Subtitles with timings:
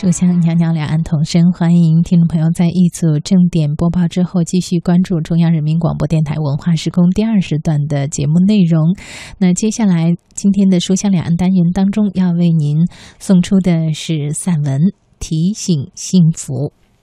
[0.00, 8.96] 书香袅袅两岸同声，欢迎听众朋友在一组正点播报之后，继续关注中央人民广播电台文化时空第二时段的节目内容。
[9.36, 12.78] 那接下来今天的书香两岸单元当中，要为您
[13.18, 14.80] 送出的是散文
[15.18, 16.54] 《提醒幸福》。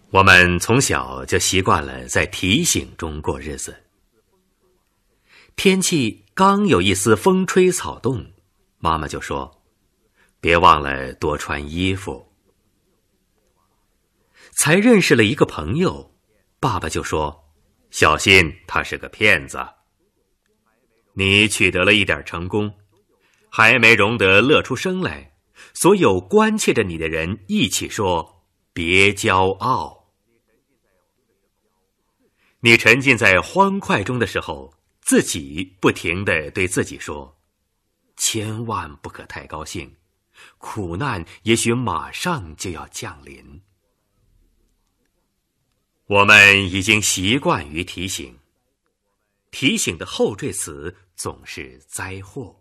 [0.10, 3.76] 我们从小就习惯了在提醒中过日子。
[5.56, 8.26] 天气刚有一丝风吹草动，
[8.80, 9.52] 妈妈就说
[10.42, 12.26] ：“别忘了多穿衣服。”
[14.52, 16.16] 才认识了一个朋友，
[16.60, 17.46] 爸爸就说
[17.92, 19.60] ：“小心，他是个骗子。”
[21.14, 22.72] 你取得了一点成功，
[23.50, 25.34] 还没容得乐出声来，
[25.74, 30.12] 所有关切着你的人一起说：“别骄傲。”
[32.62, 37.40] 你沉浸在欢快中的时候，自己不停的对自己说
[38.18, 39.96] ：“千万不可太高兴，
[40.58, 43.62] 苦难也许马上就要降临。”
[46.08, 48.40] 我们已经习惯于提醒，
[49.52, 52.56] 提醒的后缀词总是灾祸。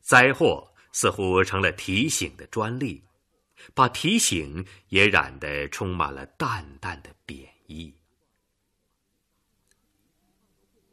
[0.00, 3.02] 灾祸似乎成了提醒的专利，
[3.74, 7.92] 把提醒也染得充满了淡淡的贬义。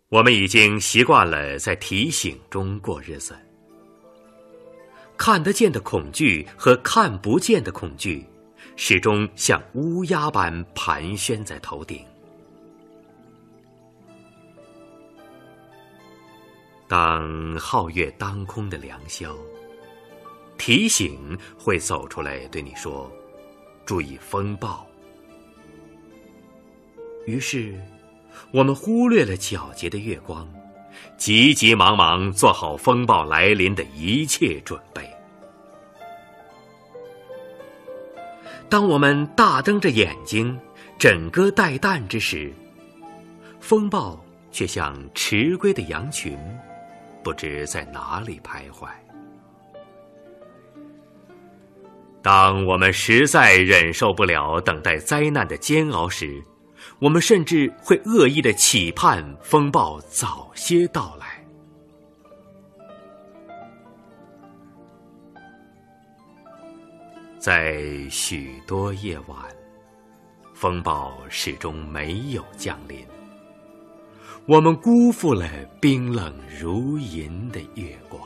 [0.07, 3.37] 我们已经习惯了在提醒中过日子，
[5.17, 8.25] 看得见的恐惧和看不见的恐惧。
[8.81, 12.01] 始终像乌鸦般盘旋在头顶。
[16.87, 19.35] 当皓月当空的良宵，
[20.57, 23.11] 提醒会走出来对你说
[23.85, 24.87] ：“注意风暴。”
[27.27, 27.77] 于是，
[28.53, 30.49] 我们忽略了皎洁的月光，
[31.17, 35.18] 急急忙忙做好风暴来临的一切准备。
[38.69, 40.55] 当我们大瞪着眼睛，
[40.99, 42.53] 枕戈待旦之时，
[43.59, 46.37] 风暴却像迟归的羊群，
[47.23, 48.87] 不知在哪里徘徊。
[52.21, 56.39] 当我们实在忍受不了等待灾难的煎熬时，
[56.99, 61.38] 我们甚至会恶意的期盼风暴早些到来。
[67.39, 69.39] 在许多夜晚，
[70.53, 72.99] 风暴始终没有降临。
[74.45, 75.47] 我们辜负了
[75.79, 78.21] 冰冷如银的月光。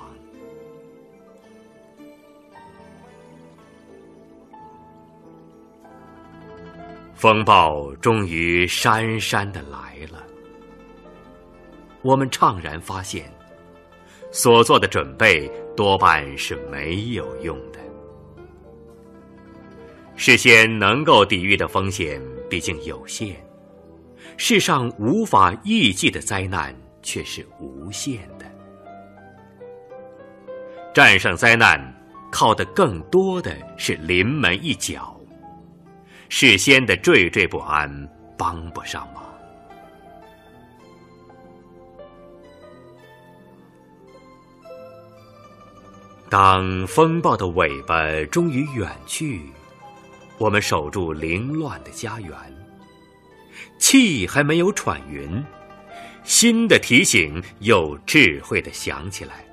[7.13, 10.23] 风暴终于姗姗的来了。
[12.01, 13.31] 我们怅然发现，
[14.31, 15.47] 所做的准备
[15.77, 17.79] 多半是没有用的。
[20.25, 22.17] 事先能够抵御的风险
[22.49, 23.35] 毕竟有限，
[24.37, 28.45] 世上无法预计的灾难却是无限的。
[30.93, 31.77] 战胜灾难，
[32.31, 35.19] 靠的更多的是临门一脚。
[36.29, 39.25] 事先的惴惴不安帮不上忙。
[46.29, 49.41] 当风暴的尾巴终于远去。
[50.37, 52.35] 我们守住凌乱的家园，
[53.77, 55.41] 气还没有喘匀，
[56.23, 59.45] 新的提醒又智慧的响起来。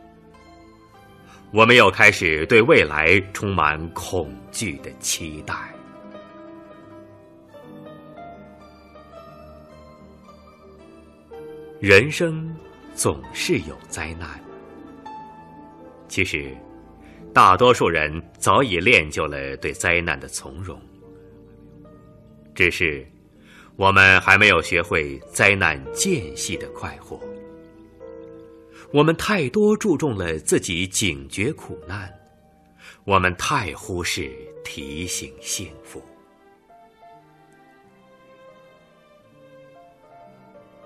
[1.52, 5.54] 我们又开始对未来充满恐惧的期待。
[11.78, 12.54] 人生
[12.94, 14.28] 总是有灾难，
[16.08, 16.56] 其实。
[17.32, 20.80] 大多数人早已练就了对灾难的从容，
[22.54, 23.06] 只是
[23.76, 27.20] 我们还没有学会灾难间隙的快活。
[28.92, 32.12] 我们太多注重了自己警觉苦难，
[33.04, 34.30] 我们太忽视
[34.64, 36.02] 提醒幸福。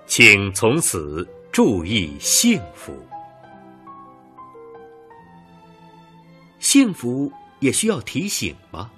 [0.05, 2.95] 请从此注意幸福。
[6.65, 8.89] 幸福也需要提醒吗？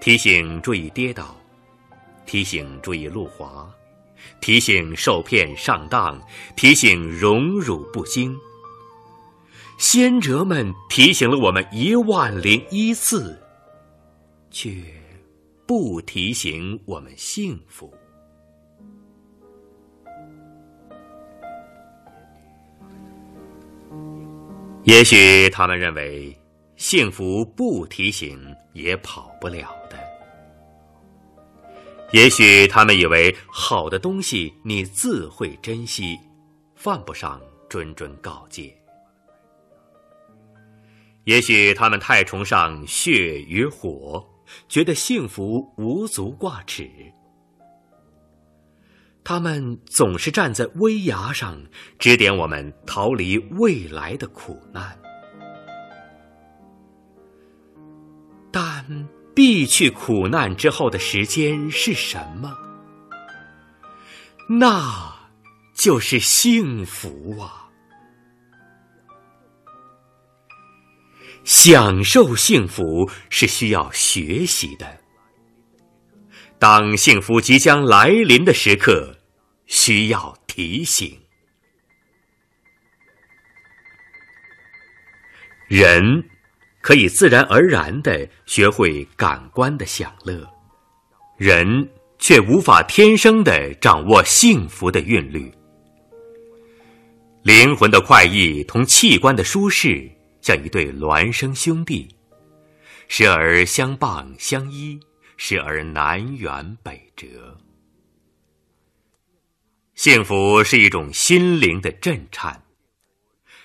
[0.00, 1.34] 提醒注意跌倒，
[2.24, 3.68] 提醒注意路滑，
[4.40, 6.16] 提醒受骗上当，
[6.54, 8.38] 提醒荣辱不惊。
[9.78, 13.36] 先哲们提醒了我们一万零一次，
[14.52, 14.70] 却
[15.66, 17.92] 不提醒我们幸福。
[24.84, 26.36] 也许他们认为，
[26.76, 28.38] 幸福不提醒
[28.74, 29.98] 也跑不了的。
[32.12, 36.18] 也许他们以为好的东西你自会珍惜，
[36.76, 38.74] 犯不上谆谆告诫；
[41.24, 44.22] 也许他们太崇尚血与火，
[44.68, 46.90] 觉得幸福无足挂齿。
[49.24, 51.58] 他们总是站在危崖上，
[51.98, 54.96] 指点我们逃离未来的苦难。
[58.52, 62.54] 但避去苦难之后的时间是什么？
[64.46, 65.10] 那
[65.74, 67.70] 就是幸福啊！
[71.44, 75.03] 享受幸福是需要学习的。
[76.66, 79.18] 当幸福即将来临的时刻，
[79.66, 81.20] 需要提醒。
[85.68, 86.24] 人
[86.80, 90.42] 可以自然而然的学会感官的享乐，
[91.36, 91.86] 人
[92.18, 95.52] 却无法天生的掌握幸福的韵律。
[97.42, 102.08] 灵魂的快意同器官的舒适，像一对孪生兄弟，
[103.06, 104.98] 时而相傍相依。
[105.36, 107.58] 时而南辕北辙。
[109.94, 112.62] 幸福是一种心灵的震颤，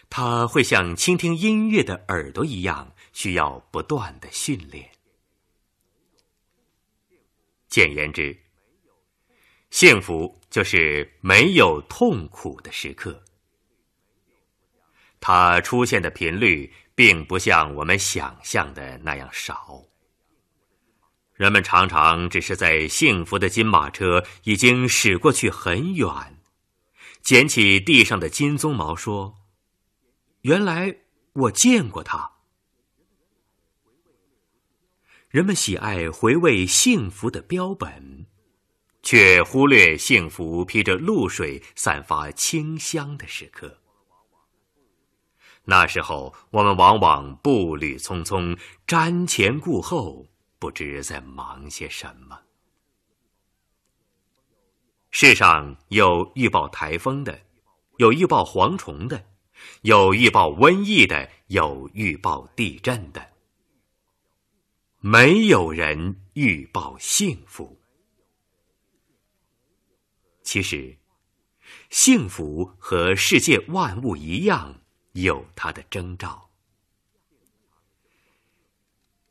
[0.09, 4.89] 它会像倾听音乐的耳朵一样，需要不断的训练。
[7.67, 8.37] 简言之，
[9.69, 13.23] 幸福就是没有痛苦的时刻。
[15.19, 19.83] 它出现的频率，并不像我们想象的那样少。
[21.39, 26.37] 人们常常只是在幸福的金马车已经驶过去很远，
[27.21, 29.35] 捡起地上的金鬃毛说
[30.43, 30.97] ：“原来
[31.31, 32.29] 我见过它。”
[35.31, 38.25] 人们喜爱回味幸福的标本，
[39.01, 43.77] 却忽略幸福披着露水、散发清香的时刻。
[45.63, 50.27] 那时候，我们往往步履匆匆，瞻前顾后。
[50.59, 52.39] 不知在忙些什么。
[55.09, 57.41] 世上有预报台风的，
[57.97, 59.25] 有预报蝗虫的，
[59.81, 63.33] 有预报瘟疫的，有预报地震的。
[64.99, 67.81] 没有人预报幸福。
[70.43, 70.97] 其实，
[71.89, 74.81] 幸福和世界万物一样，
[75.13, 76.48] 有它的征兆。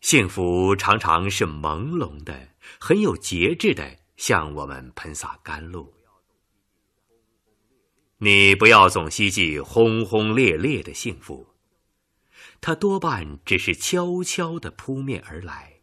[0.09, 2.49] 幸福常常是朦胧的，
[2.81, 5.93] 很有节制的，向我们喷洒甘露。
[8.17, 11.49] 你不要总希冀轰轰烈烈的幸福，
[12.63, 15.75] 它多半只是悄悄的扑面而来。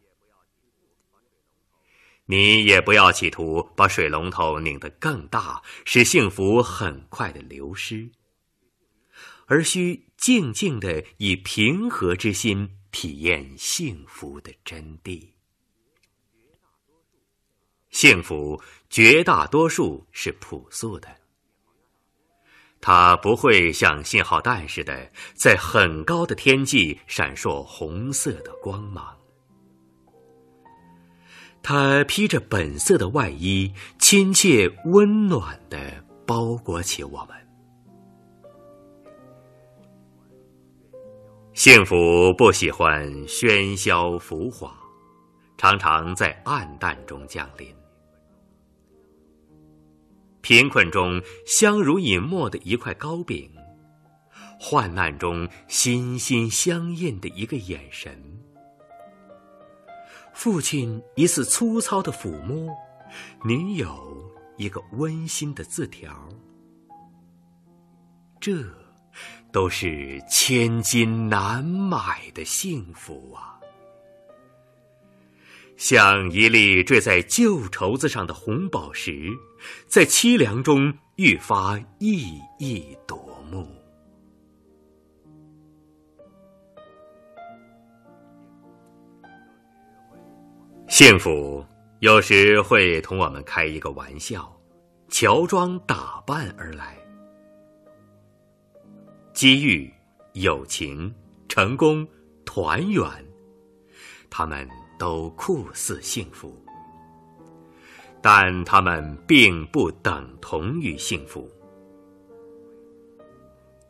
[2.24, 8.10] 你也不要企图把水龙头拧得更大，使幸福很快的流失，
[9.46, 12.72] 而需静静的以平和之心。
[12.98, 15.22] 体验幸福的真谛。
[17.90, 18.58] 幸福
[18.88, 21.06] 绝大多数是朴素的，
[22.80, 29.14] 它不会像信号弹似的在很高的天际闪烁红色的光芒。
[31.62, 37.45] 它披着本色的外衣，亲切温暖的包裹起我们。
[41.56, 44.76] 幸福不喜欢喧嚣浮华，
[45.56, 47.74] 常常在暗淡中降临。
[50.42, 53.50] 贫困中相濡以沫的一块糕饼，
[54.60, 58.14] 患难中心心相印的一个眼神，
[60.34, 62.70] 父亲一次粗糙的抚摸，
[63.42, 66.28] 女友一个温馨的字条，
[68.38, 68.85] 这。
[69.56, 73.58] 都是千金难买的幸福啊！
[75.78, 79.30] 像一粒坠在旧绸子上的红宝石，
[79.86, 83.66] 在凄凉中愈发熠熠夺目。
[90.86, 91.64] 幸福
[92.00, 94.54] 有时会同我们开一个玩笑，
[95.08, 97.05] 乔装打扮而来。
[99.36, 99.92] 机遇、
[100.32, 101.14] 友情、
[101.46, 102.08] 成功、
[102.46, 103.06] 团圆，
[104.30, 104.66] 他们
[104.98, 106.56] 都酷似幸福，
[108.22, 111.46] 但他们并不等同于幸福。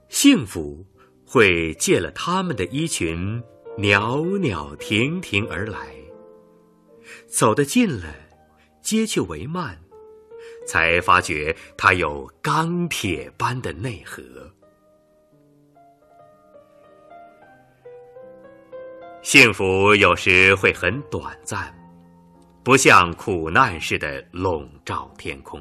[0.09, 0.85] 幸福
[1.25, 3.41] 会借了他们的衣裙，
[3.79, 5.95] 袅袅婷婷而来。
[7.29, 8.13] 走得近了，
[8.83, 9.77] 接去帷幔，
[10.67, 14.25] 才发觉它有钢铁般的内核。
[19.27, 21.75] 幸福有时会很短暂，
[22.63, 25.61] 不像苦难似的笼罩天空。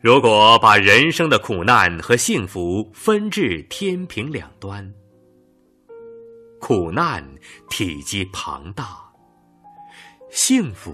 [0.00, 4.92] 如果把人生的苦难和幸福分至天平两端，
[6.60, 7.24] 苦难
[7.70, 8.98] 体积庞大，
[10.32, 10.92] 幸福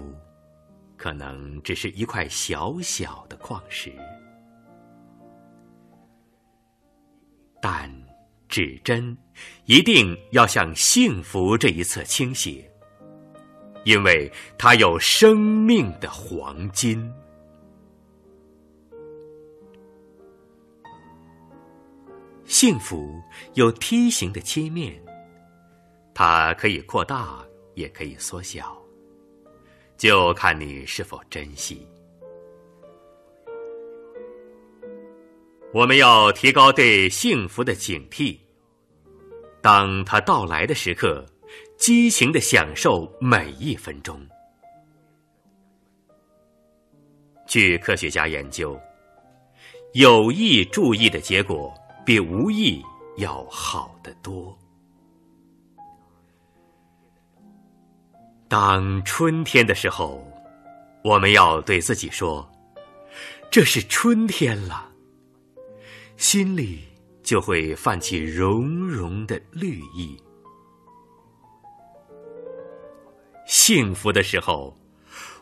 [0.95, 3.91] 可能只是一块小小的矿石，
[7.59, 7.91] 但。
[8.49, 9.15] 指针
[9.65, 12.69] 一定要向幸福这一侧倾斜，
[13.85, 17.09] 因为它有生命的黄金。
[22.45, 23.21] 幸福
[23.53, 24.99] 有梯形的切面，
[26.13, 28.75] 它可以扩大，也可以缩小，
[29.95, 31.87] 就看你是否珍惜。
[35.71, 38.37] 我们要提高对幸福的警惕。
[39.61, 41.23] 当它到来的时刻，
[41.77, 44.19] 激情的享受每一分钟。
[47.45, 48.79] 据科学家研究，
[49.93, 51.71] 有意注意的结果
[52.03, 52.81] 比无意
[53.17, 54.57] 要好得多。
[58.47, 60.25] 当春天的时候，
[61.03, 62.49] 我们要对自己说
[63.51, 64.87] ：“这是春天了。”
[66.19, 66.81] 心里
[67.23, 70.21] 就会泛起融融的绿意。
[73.47, 74.77] 幸福的时候，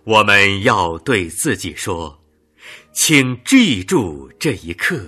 [0.04, 2.22] 我们要对自己说
[2.94, 5.04] ：“请记住这一刻。”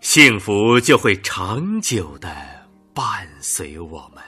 [0.00, 2.28] 幸福就会长久的
[2.94, 4.22] 伴随我们。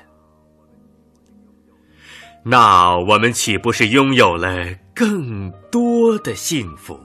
[2.45, 6.99] 那我们岂不是拥有了更多的幸福？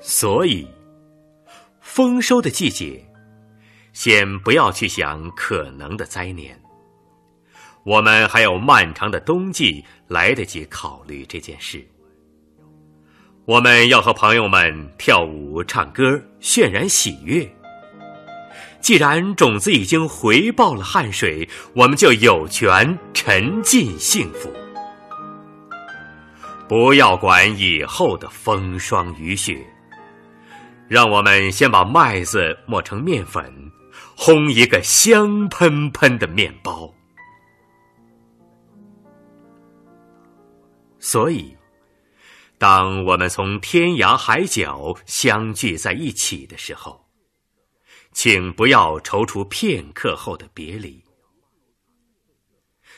[0.00, 0.66] 所以，
[1.80, 3.06] 丰收的季节，
[3.92, 6.58] 先不要去想可能的灾年。
[7.84, 11.86] 我们还有漫长的冬季来得及考虑这件事。
[13.44, 17.50] 我们要和朋友们跳舞、唱歌，渲染喜悦。
[18.80, 24.50] 既然种子已经回报了汗水，我们就有权沉浸幸福。
[26.68, 29.66] 不要管以后的风霜雨雪。
[30.90, 33.70] 让我们先把麦子磨成面粉，
[34.16, 36.92] 烘一个香喷喷的面包。
[40.98, 41.56] 所以，
[42.58, 47.06] 当我们从天涯海角相聚在一起的时候，
[48.10, 51.00] 请不要踌躇片刻后的别离。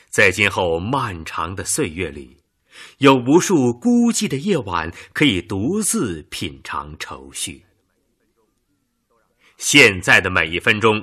[0.09, 2.41] 在今后漫长的岁月里，
[2.97, 7.63] 有无数孤寂的夜晚，可以独自品尝愁绪。
[9.63, 11.01] 现在的每一分钟，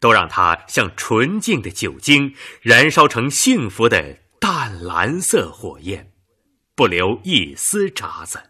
[0.00, 6.10] 都让它像纯净的酒精，燃烧成幸福的淡蓝色火焰，
[6.74, 8.40] 不留一丝渣子。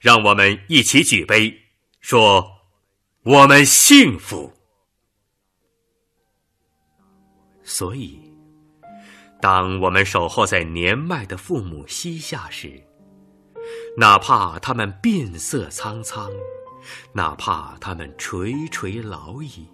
[0.00, 1.56] 让我们一起举杯，
[2.00, 2.44] 说
[3.22, 4.52] ：“我们幸福。”
[7.62, 8.20] 所以，
[9.40, 12.82] 当我们守候在年迈的父母膝下时，
[13.96, 16.28] 哪怕他们鬓色苍苍。
[17.12, 19.66] 哪怕他们垂垂老矣，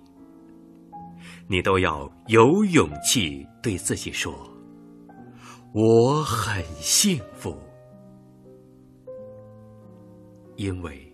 [1.46, 4.32] 你都要有勇气对自己说
[5.72, 7.56] ：“我很幸福。”
[10.56, 11.12] 因为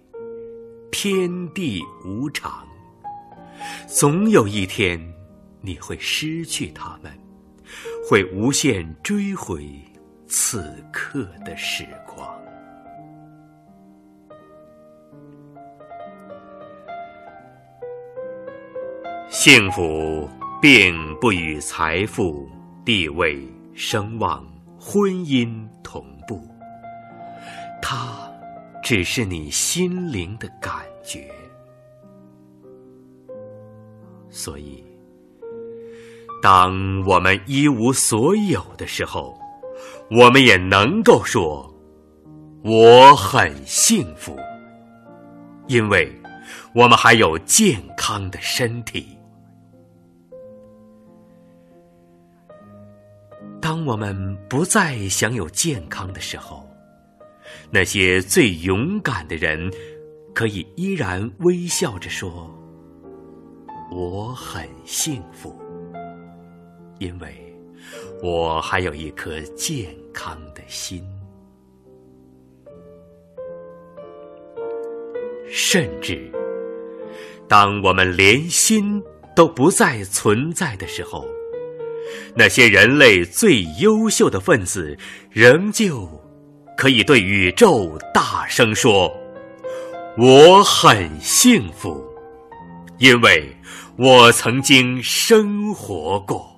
[0.92, 2.66] 天地无常，
[3.86, 5.00] 总有一天
[5.62, 7.10] 你会失去他们，
[8.08, 9.66] 会无限追回
[10.26, 12.28] 此刻的时光。
[19.30, 20.28] 幸福
[20.60, 22.48] 并不与财富、
[22.84, 23.40] 地位、
[23.74, 24.44] 声望、
[24.76, 26.44] 婚姻同步，
[27.80, 28.28] 它
[28.82, 30.72] 只是你心灵的感
[31.04, 31.30] 觉。
[34.30, 34.84] 所以，
[36.42, 39.38] 当我们一无所有的时候，
[40.10, 41.72] 我们也能够说
[42.64, 44.36] ：“我很幸福，
[45.68, 46.12] 因为
[46.74, 49.16] 我们还有健康的身体。”
[53.90, 56.64] 我们不再享有健康的时候，
[57.72, 59.68] 那些最勇敢的人，
[60.32, 62.48] 可以依然微笑着说
[63.90, 65.60] ：“我很幸福，
[67.00, 67.34] 因为
[68.22, 71.04] 我还有一颗健康的心。”
[75.50, 76.30] 甚至，
[77.48, 79.02] 当我们连心
[79.34, 81.26] 都不再存在的时候，
[82.34, 84.96] 那些人类最优秀的分子，
[85.30, 86.08] 仍旧
[86.76, 89.12] 可以对宇宙大声说
[90.18, 92.04] ：“我很幸福，
[92.98, 93.54] 因为
[93.96, 96.48] 我曾经生活过。”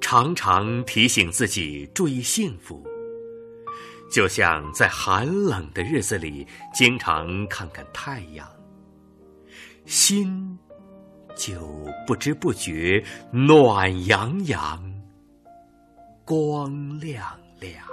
[0.00, 2.84] 常常提醒自己注意幸福，
[4.10, 6.44] 就像在寒冷的日子里
[6.74, 8.44] 经常看看太阳，
[9.86, 10.58] 心
[11.36, 11.60] 就
[12.06, 14.82] 不知不觉暖洋洋、
[16.24, 17.84] 光亮亮。